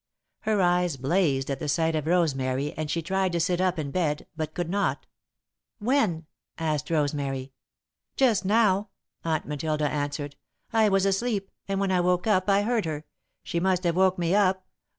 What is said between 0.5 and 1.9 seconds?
eyes blazed at the